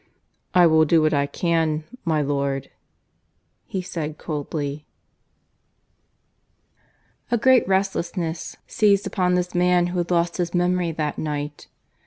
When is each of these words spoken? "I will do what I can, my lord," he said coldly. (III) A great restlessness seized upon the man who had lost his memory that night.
"I 0.55 0.65
will 0.65 0.83
do 0.83 0.99
what 0.99 1.13
I 1.13 1.27
can, 1.27 1.83
my 2.05 2.23
lord," 2.23 2.71
he 3.67 3.83
said 3.83 4.17
coldly. 4.17 4.87
(III) 7.31 7.33
A 7.33 7.37
great 7.37 7.67
restlessness 7.67 8.57
seized 8.65 9.05
upon 9.05 9.35
the 9.35 9.47
man 9.53 9.85
who 9.93 9.99
had 9.99 10.09
lost 10.09 10.37
his 10.37 10.55
memory 10.55 10.91
that 10.91 11.19
night. 11.19 11.67